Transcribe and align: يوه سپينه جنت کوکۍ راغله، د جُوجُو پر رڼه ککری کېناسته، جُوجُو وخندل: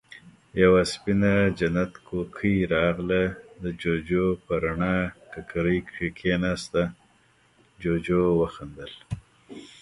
يوه 0.61 0.81
سپينه 0.93 1.33
جنت 1.57 1.93
کوکۍ 2.07 2.55
راغله، 2.73 3.23
د 3.61 3.63
جُوجُو 3.81 4.25
پر 4.45 4.55
رڼه 4.63 4.95
ککری 5.33 5.77
کېناسته، 6.19 6.83
جُوجُو 7.81 8.23
وخندل: 8.39 8.91